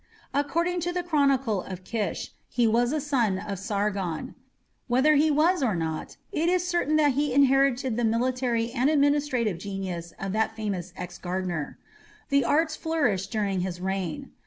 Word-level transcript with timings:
According 0.33 0.79
to 0.79 0.91
the 0.91 1.03
Chronicle 1.03 1.61
of 1.61 1.83
Kish, 1.83 2.31
he 2.49 2.65
was 2.65 2.91
a 2.91 2.99
son 2.99 3.37
of 3.37 3.59
Sargon. 3.59 4.33
Whether 4.87 5.13
he 5.15 5.29
was 5.29 5.61
or 5.61 5.75
not, 5.75 6.17
it 6.31 6.49
is 6.49 6.67
certain 6.67 6.95
that 6.95 7.11
he 7.11 7.31
inherited 7.33 7.97
the 7.97 8.03
military 8.03 8.71
and 8.71 8.89
administrative 8.89 9.59
genius 9.59 10.11
of 10.17 10.31
that 10.31 10.55
famous 10.55 10.91
ex 10.97 11.19
gardener. 11.19 11.77
The 12.29 12.43
arts 12.43 12.75
flourished 12.75 13.31
during 13.31 13.59
his 13.61 13.79
reign. 13.79 14.31